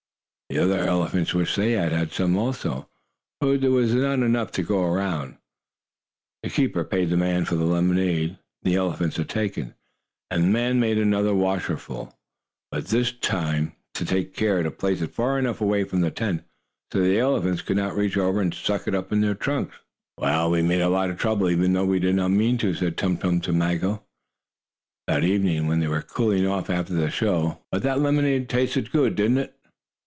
[0.49, 2.89] The other elephants wished they had had some also,
[3.39, 5.37] but there was not enough to go around.
[6.43, 9.75] The keeper paid the man for the lemonade the elephants had taken,
[10.29, 12.19] and the man made another washtub full.
[12.69, 13.71] But this he
[14.05, 16.43] took care to place far enough away from the tent,
[16.91, 19.77] so the elephants could not reach over and suck it up in their trunks.
[20.17, 22.97] "Well, we made a lot of trouble, even though we did not mean to," said
[22.97, 24.03] Tum Tum to Maggo
[25.07, 27.59] that evening, when they were cooling off after the show.
[27.71, 29.55] "But that lemonade tasted good, didn't it?"